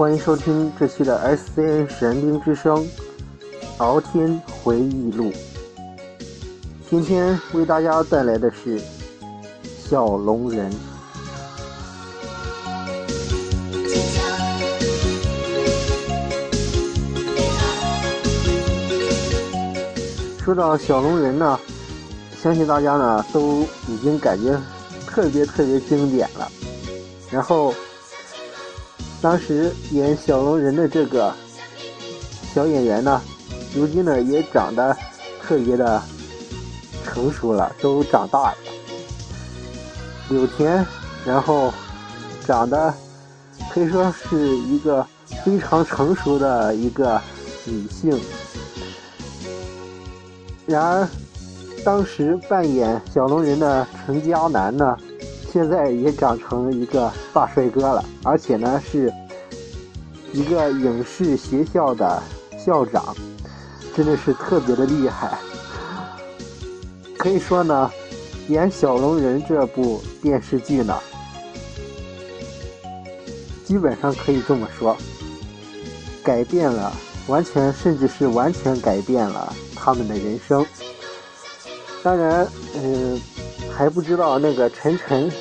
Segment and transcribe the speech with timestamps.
[0.00, 2.82] 欢迎收听这期的 SCN 神兵之声
[3.76, 5.24] 《敖天回忆录》。
[6.88, 8.80] 今天为大家带来的是
[9.78, 10.72] 小龙人。
[20.42, 21.60] 说到小龙人呢，
[22.42, 24.58] 相信大家呢都已经感觉
[25.06, 26.50] 特别特别经典了。
[27.30, 27.74] 然后，
[29.22, 31.34] 当时演小龙人的这个
[32.54, 33.20] 小演员呢，
[33.74, 34.96] 如今呢也长得
[35.42, 36.02] 特别的
[37.04, 38.56] 成熟了，都长大了。
[40.30, 40.86] 柳田，
[41.26, 41.72] 然后
[42.46, 42.94] 长得
[43.70, 45.06] 可以说是一个
[45.44, 47.20] 非常成熟的一个
[47.66, 48.18] 女性。
[50.66, 51.08] 然而，
[51.84, 54.96] 当时扮演小龙人的陈嘉楠呢，
[55.52, 59.12] 现在也长成一个大帅哥了，而且呢是
[60.32, 62.22] 一个影视学校的
[62.58, 63.14] 校长，
[63.96, 65.36] 真的是特别的厉害。
[67.18, 67.90] 可以说呢，
[68.48, 70.96] 演小龙人这部电视剧呢，
[73.64, 74.96] 基本上可以这么说，
[76.22, 76.92] 改变了，
[77.26, 79.52] 完全甚至是完全改变了。
[79.74, 80.64] 他们的人生，
[82.02, 83.20] 当然，嗯，
[83.80, 85.32] 还不知道那个晨晨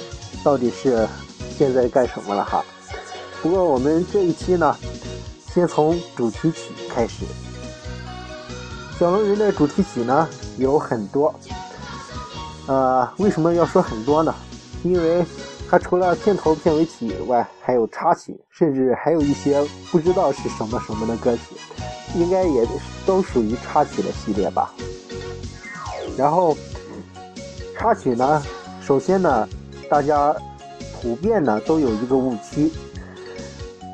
[0.46, 1.06] 到底是
[1.58, 2.64] 现在干什么了哈。
[3.42, 4.74] 不过我们这一期呢，
[5.54, 7.26] 先从主题曲开始。
[8.98, 10.26] 小龙人的主题曲呢
[10.58, 11.38] 有很多，
[12.68, 14.34] 呃，为什么要说很多呢？
[14.84, 15.26] 因为
[15.70, 21.58] 它除了片头片尾曲以外，还有插曲，甚至还有一些不知道是什么什么的歌曲。
[22.16, 22.66] 应该也
[23.06, 24.74] 都属于插曲的系列吧。
[26.18, 26.58] 然后
[27.80, 28.44] 插曲呢，
[28.82, 29.48] 首先呢，
[29.90, 30.36] 大家
[31.02, 32.70] 普遍呢都有一个误区，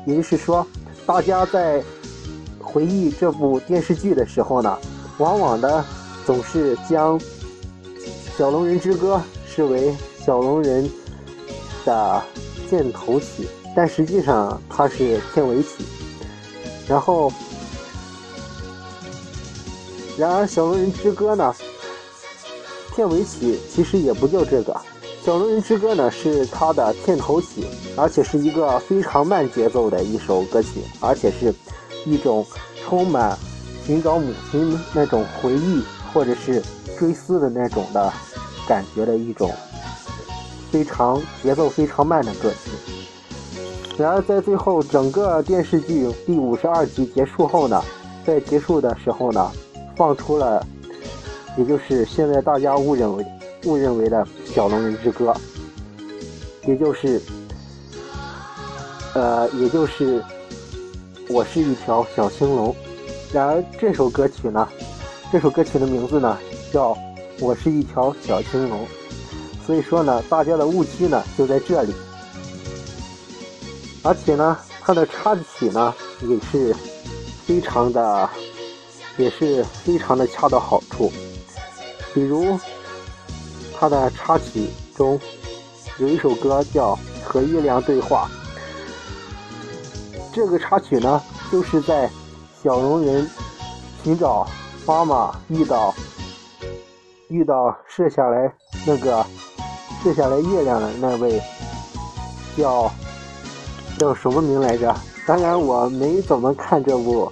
[0.04, 0.66] 也就是说，
[1.06, 1.80] 大家在
[2.60, 4.76] 回忆这部电视剧的时候呢，
[5.18, 5.84] 往往的
[6.26, 7.16] 总是将
[8.36, 10.90] 《小龙人之歌》视为小龙人
[11.84, 12.20] 的
[12.68, 13.46] 片头曲，
[13.76, 15.84] 但实际上它是片尾曲。
[16.88, 17.32] 然后。
[20.18, 21.54] 然而，《小龙人之歌》呢，
[22.96, 24.72] 片尾曲其实也不叫这个，
[25.22, 27.62] 《小龙人之歌》呢是它的片头曲，
[27.94, 31.54] 而且是一个非常慢节奏的一首歌曲，而且是
[32.06, 32.46] 一种
[32.82, 33.36] 充满
[33.84, 36.62] 寻找母亲那种回忆或者是
[36.98, 38.10] 追思的那种的
[38.66, 39.52] 感觉的一种
[40.72, 42.70] 非常节奏非常慢的歌曲。
[43.98, 47.84] 然而，在最后整个电视剧第五十二集结束后呢，
[48.24, 49.52] 在结束的时候呢。
[49.98, 50.62] 放出了，
[51.56, 53.24] 也就是现在大家误认为、
[53.64, 54.22] 误认为的
[54.54, 55.32] 《小龙人之歌》，
[56.68, 57.20] 也就是，
[59.14, 60.22] 呃，也就是
[61.28, 62.74] 我是一条小青龙。
[63.32, 64.68] 然而这首歌曲呢，
[65.32, 66.38] 这首歌曲的名字呢
[66.72, 66.92] 叫
[67.40, 68.80] 《我是一条小青龙》，
[69.66, 71.94] 所以说呢，大家的误区呢就在这里。
[74.02, 76.74] 而且呢，它的插曲呢也是
[77.46, 78.28] 非常的。
[79.18, 81.10] 也是非常的恰到好处，
[82.16, 82.58] 比如
[83.78, 85.20] 他的插曲中
[85.98, 88.26] 有一首歌叫《和月亮对话》，
[90.32, 91.20] 这个插曲呢
[91.52, 92.08] 就是在
[92.64, 93.30] 小龙人
[94.02, 94.48] 寻找
[94.86, 95.94] 妈妈遇到
[97.28, 98.50] 遇到射下来
[98.86, 99.22] 那个
[100.02, 101.38] 射下来月亮的那位
[102.56, 102.90] 叫
[103.98, 104.96] 叫什么名来着？
[105.26, 107.30] 当然我没怎么看这部。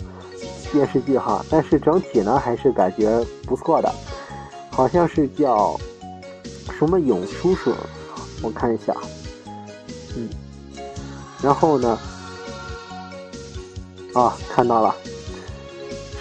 [0.73, 3.95] 电视剧哈，但是整体呢还是感觉不错的，
[4.75, 5.79] 好像是叫
[6.77, 7.73] 什么勇叔叔，
[8.43, 8.93] 我看一下，
[10.17, 10.29] 嗯，
[11.41, 11.97] 然后呢，
[14.15, 14.93] 啊，看到了，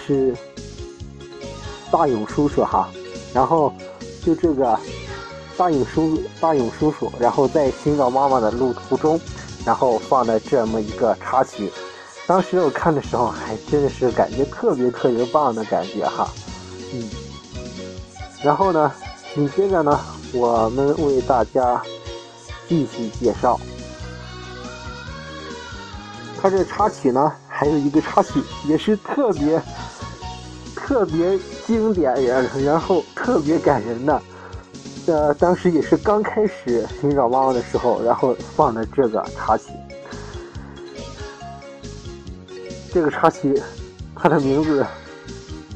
[0.06, 0.32] 是
[1.90, 2.88] 大勇叔叔哈，
[3.34, 3.74] 然后
[4.24, 4.78] 就这个
[5.56, 9.20] 大勇叔大勇叔叔，然后在寻找妈妈的路途中，
[9.66, 11.72] 然后放的这么一个插曲。
[12.24, 16.28] 当时我看的时候，还真的是感觉特别特别棒的感觉哈，
[16.92, 17.10] 嗯，
[18.44, 18.92] 然后呢，
[19.34, 19.98] 紧接着呢，
[20.34, 21.80] 我们为大家
[22.68, 23.58] 继续介绍，
[26.40, 29.58] 它这插曲呢，还有一个插曲也是特别
[30.76, 34.22] 特别经典，然然后特别感人的，
[35.06, 39.64] 呃，当时也是刚开始寻找妈妈的时候，然后放的这个插曲。
[42.92, 43.60] 这个插曲，
[44.14, 44.86] 它的名字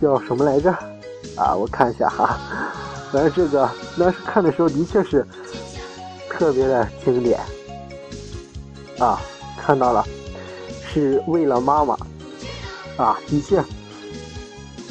[0.02, 0.76] 叫什么来着？
[1.38, 2.38] 啊，我看一下哈。
[3.12, 5.26] 反正这个当时看的时候的确是
[6.28, 7.40] 特别的经典。
[8.98, 9.20] 啊，
[9.56, 10.04] 看到了，
[10.92, 11.96] 是为了妈妈
[12.96, 13.62] 啊，的确，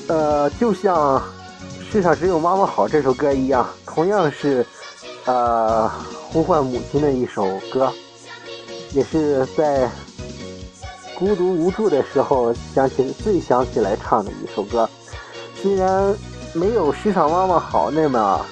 [0.08, 1.20] 呃，就像
[1.92, 4.66] 《世上只有妈妈好》这首歌一样，同样是
[5.26, 5.90] 呃
[6.32, 7.92] 呼唤母亲的一首歌，
[8.94, 9.90] 也是在
[11.20, 14.90] 孤独无助的时候想起最想起来唱的一首歌。
[15.62, 16.16] 虽然
[16.58, 18.46] 没有《世上妈妈好》那么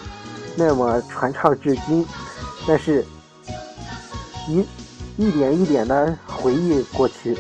[0.56, 2.06] 那么传唱至今，
[2.68, 3.04] 但是
[4.48, 4.64] 一
[5.18, 7.36] 一点一点的回忆过去，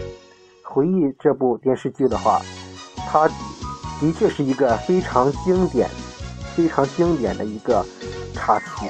[0.64, 2.42] 回忆这部电视剧的话，
[3.08, 3.28] 它
[4.00, 5.88] 的确是一个非常经典、
[6.56, 7.86] 非常经典的一个
[8.34, 8.90] 插曲。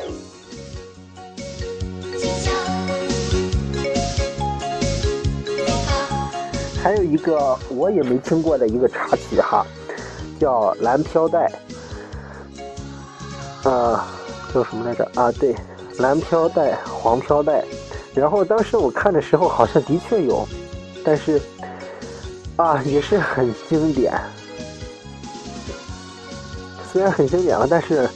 [6.82, 9.66] 还有一个我也没听过的一个插曲哈。
[10.38, 11.50] 叫蓝飘带，
[13.66, 14.00] 呃，
[14.54, 15.12] 叫什么来着？
[15.16, 15.56] 啊，对，
[15.98, 17.66] 蓝飘带、黄飘带。
[18.14, 20.48] 然后当时我看的时候，好像的确有，
[21.04, 21.42] 但是
[22.56, 24.14] 啊，也是很经典。
[26.92, 28.10] 虽然很经典了，但是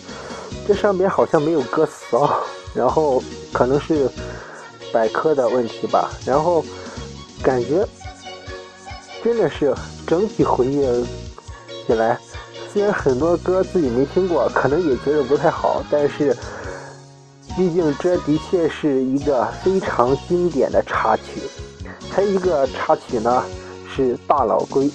[0.66, 2.30] 这上面好像没有歌词哦。
[2.74, 4.10] 然后可能是
[4.94, 6.12] 百科的问题吧。
[6.26, 6.64] 然后
[7.44, 7.86] 感觉
[9.24, 9.76] 真的是
[10.08, 11.06] 整体回忆。
[11.88, 12.20] 起来，
[12.72, 16.36] 虽然很多歌自己没听过，可能也觉得不太好，但是，
[17.58, 21.42] 毕竟这的确是一个非常经典的插曲。
[22.12, 23.44] 还有一个插曲呢，
[23.90, 24.86] 是《大老龟》，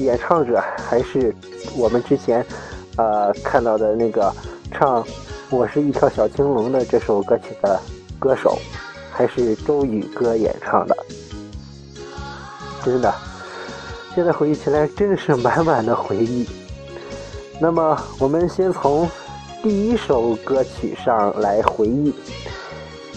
[0.00, 1.34] 演唱者还是
[1.76, 2.46] 我们之前
[2.96, 4.32] 呃看到的那个
[4.70, 5.02] 唱
[5.50, 7.80] 《我是一条小青龙》的这首歌曲的
[8.20, 8.56] 歌手，
[9.10, 10.96] 还是周宇哥演唱的，
[12.84, 13.12] 真的。
[14.14, 16.46] 现在回忆起来，真是满满的回忆。
[17.60, 19.08] 那么，我们先从
[19.62, 22.12] 第一首歌曲上来回忆。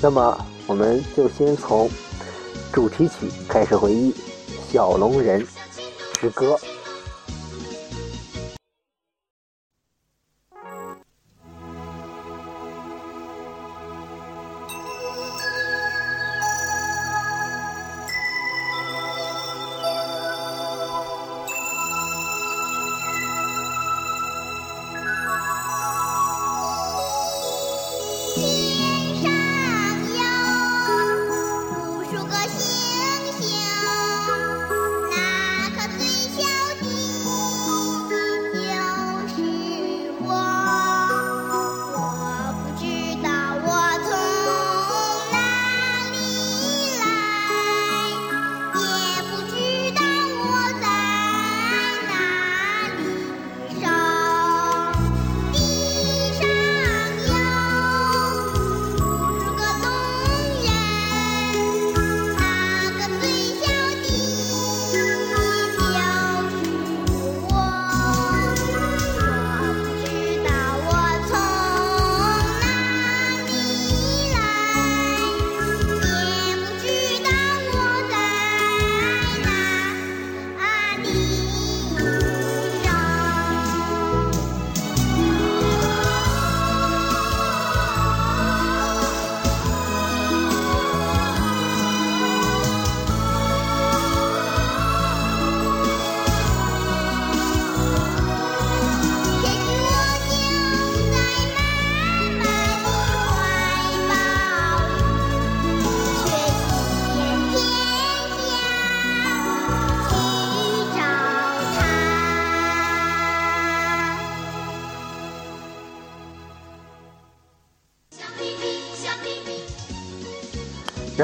[0.01, 0.37] 那么，
[0.67, 1.89] 我们就先从
[2.71, 4.11] 主题曲开始回忆
[4.71, 5.45] 《小龙人
[6.13, 6.55] 之歌》。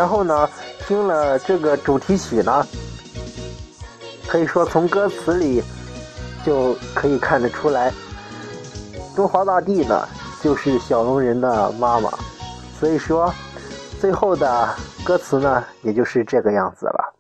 [0.04, 0.50] 然后呢，
[0.86, 2.68] 听了这个主题曲呢，
[4.28, 5.64] 可以说从歌词里
[6.46, 7.90] 就可以看得出来，
[9.16, 10.06] 中华大地呢
[10.42, 12.12] 就是小龙人的妈妈，
[12.78, 13.34] 所以说
[14.02, 17.14] 最后的歌词呢也就是这个样子了。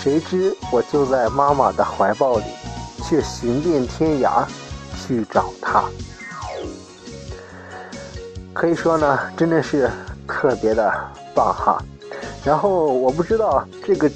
[0.00, 2.44] 谁知我就在妈妈的怀抱里，
[3.02, 4.44] 却寻遍天涯
[4.96, 5.82] 去找她。
[8.52, 9.90] 可以说呢，真的是
[10.28, 10.88] 特别的
[11.34, 11.82] 棒哈。
[12.44, 14.10] 然后我不知道这个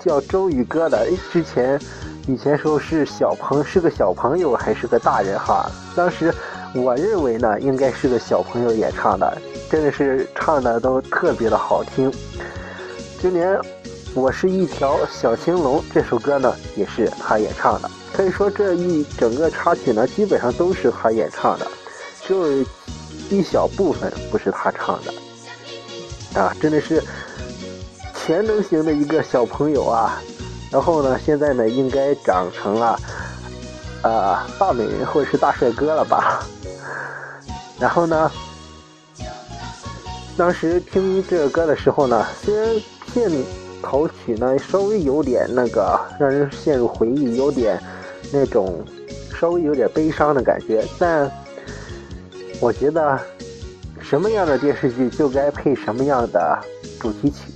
[0.00, 1.80] 叫周宇哥的，哎，之前
[2.26, 5.70] 以前时候是小朋是个小朋友还是个大人哈？
[5.94, 6.34] 当时
[6.74, 12.12] 我认为呢，应该是个小朋友演唱的，真的是唱的都特别的好听。
[13.22, 13.56] 就连
[14.14, 17.88] 《我是一条小青龙》这首歌呢，也是他演唱的。
[18.12, 21.66] 可以说这一整个插曲呢，基本上都是他演唱的，
[22.22, 22.64] 只有
[23.28, 26.40] 一小部分不是他唱的。
[26.40, 27.00] 啊，真的是。
[28.30, 30.22] 全能型的一个小朋友啊。
[30.70, 32.96] 然后呢，现在呢，应该长成了，
[34.02, 36.46] 呃，大美人或者是大帅哥了吧？
[37.80, 38.30] 然后呢，
[40.36, 43.28] 当时听这个歌的时候呢，虽然片
[43.82, 47.82] 头曲呢稍微有点那个让人陷入回忆，有点
[48.32, 48.84] 那种
[49.40, 51.28] 稍微有点悲伤的感觉，但
[52.60, 53.18] 我觉得
[54.00, 56.56] 什么样的电视剧就该配什么样的
[57.00, 57.50] 主题曲，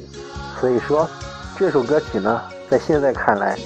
[0.61, 1.09] 所以说
[1.59, 2.43] 这首歌曲呢。
[2.71, 3.57] 在现在看来，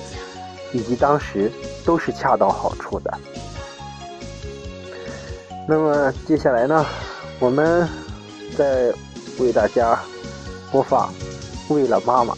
[0.72, 1.50] 以及当时
[1.84, 3.18] 都是恰到好处的。
[5.68, 6.84] 那么接下来呢，
[7.38, 7.88] 我们
[8.56, 8.92] 再
[9.38, 9.98] 为大家
[10.72, 11.14] 播放
[11.74, 12.34] 《为了妈妈》。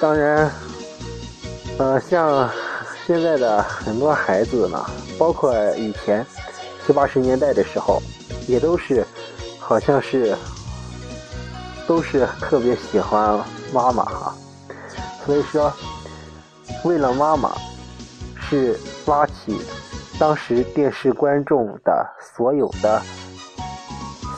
[0.00, 0.50] 当然，
[1.78, 2.48] 呃，像
[3.04, 4.82] 现在的很多孩子呢，
[5.18, 6.24] 包括以前
[6.86, 8.00] 七八十年代的时候，
[8.46, 9.04] 也都是
[9.58, 10.34] 好像是
[11.88, 13.40] 都是特别喜欢。
[13.70, 14.34] 妈妈哈，
[15.26, 15.70] 所以说，
[16.84, 17.52] 为了妈妈，
[18.40, 19.60] 是拉起
[20.18, 23.02] 当时电视观众的所有的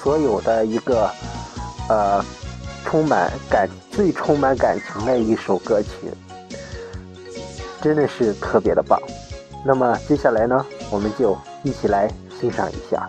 [0.02, 1.08] 所有的一个
[1.88, 2.24] 呃
[2.84, 6.12] 充满感最充满感情的一首歌曲，
[7.80, 9.00] 真的是特别的棒。
[9.64, 13.08] 那么接下来呢，我们就一起来欣赏一下。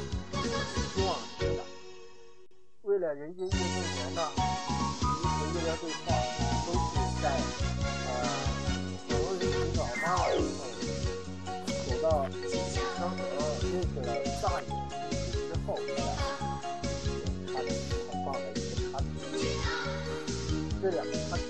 [3.11, 6.15] 在人间月正圆呢，你和月亮对话
[6.65, 6.79] 都是
[7.21, 7.27] 在
[8.07, 8.09] 呃
[9.05, 10.63] 小龙人寻找妈妈的时候，
[11.83, 12.07] 走到
[12.97, 13.19] 江河
[13.63, 14.09] 认识了
[14.41, 14.65] 大爷
[15.27, 15.75] 之后，
[17.51, 17.67] 插曲
[18.07, 19.03] 才放在一个插曲。
[20.81, 21.43] 这两个插曲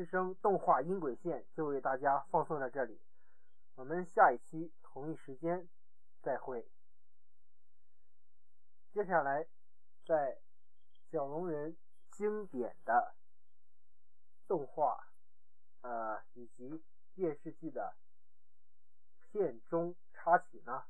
[0.00, 2.98] 之声动画音轨线就为大家放送到这里，
[3.74, 5.68] 我们下一期同一时间
[6.22, 6.66] 再会。
[8.94, 9.46] 接下来，
[10.06, 10.40] 在
[11.10, 11.76] 小龙人
[12.08, 13.14] 经典的
[14.48, 15.06] 动画
[15.82, 16.82] 呃以及
[17.14, 17.94] 电视剧的
[19.20, 20.84] 片中插曲呢，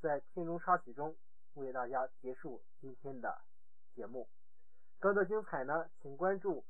[0.00, 1.16] 在片中插曲中
[1.54, 3.42] 为大家结束今天的
[3.96, 4.28] 节目。
[5.00, 6.64] 更多精彩呢，请关注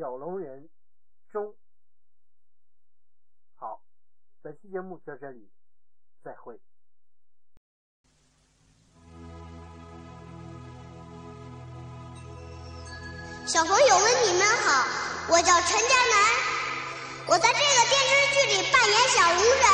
[0.00, 0.70] 小龙人
[1.30, 1.54] 中。
[3.54, 3.82] 好，
[4.40, 5.46] 本期节目就这里，
[6.24, 6.58] 再会。
[13.44, 14.88] 小朋友们，你们好，
[15.28, 16.16] 我叫陈佳楠，
[17.28, 19.68] 我在这个电视剧里扮演小龙人，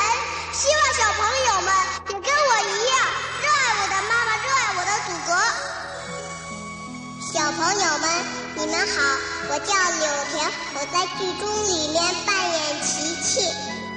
[0.50, 1.70] 希望小朋友们
[2.10, 2.98] 也跟我一样
[7.36, 8.08] 小朋友们，
[8.56, 8.96] 你们好，
[9.50, 10.40] 我叫柳婷，
[10.72, 13.44] 我在剧中里面扮演琪琪，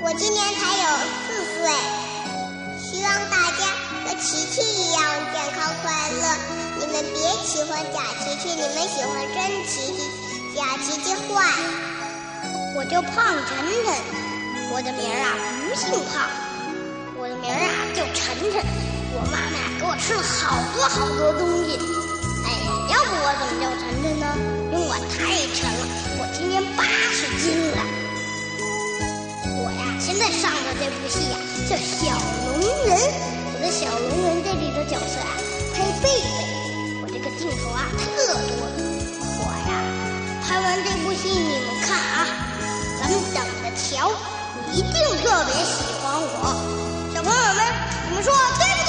[0.04, 0.84] 我今年才有
[1.24, 1.72] 四岁，
[2.84, 3.64] 希望大家
[4.04, 6.36] 和琪琪一样健康快乐。
[6.80, 10.04] 你们别喜欢假琪琪，你们喜欢真琪琪，
[10.54, 11.48] 假琪琪坏。
[12.76, 13.14] 我叫胖
[13.48, 13.96] 晨晨，
[14.74, 15.32] 我的名儿啊
[15.64, 16.28] 不姓胖，
[17.16, 18.62] 我的名儿啊叫晨晨。
[19.12, 21.80] 我妈妈给我吃了好多好多东西，
[23.30, 24.26] 我怎么叫晨晨呢？
[24.74, 25.86] 因为我太沉了，
[26.18, 26.82] 我今年八
[27.14, 27.78] 十斤了。
[29.62, 31.38] 我呀，现在上的这部戏呀
[31.70, 32.10] 叫《小
[32.50, 32.58] 龙
[32.90, 32.98] 人》，
[33.54, 35.30] 我的小龙人这里的角色啊，
[35.78, 36.42] 拍贝贝。
[37.04, 38.66] 我这个镜头啊，特多！
[39.46, 39.78] 我呀，
[40.42, 42.26] 拍完这部戏你们看啊，
[42.98, 44.10] 咱们等着瞧，
[44.74, 46.58] 你一定特别喜欢我。
[47.14, 47.62] 小朋友们，
[48.10, 48.89] 你们说对不？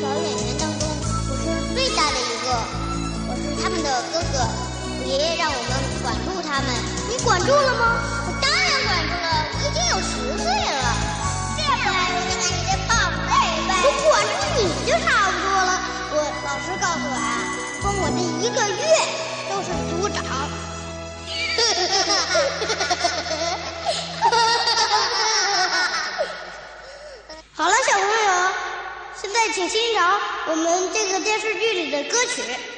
[0.00, 0.88] 小演员当中
[1.28, 2.54] 我是最大的一个，
[3.26, 4.46] 我是他们的哥哥。
[5.00, 5.66] 我爷爷让我们
[6.02, 6.70] 管住他们，
[7.10, 7.98] 你管住了吗？
[8.24, 10.86] 我当然管住了，我已经有十岁了。
[13.82, 15.82] 我管住你就差不多了。
[16.14, 17.42] 我老师告诉我啊，
[17.82, 18.86] 说我这一个月
[19.50, 20.22] 都是组长。
[27.58, 28.27] 好了，小朋友，
[29.20, 32.77] 现在请欣赏我们这个电视剧里的歌曲。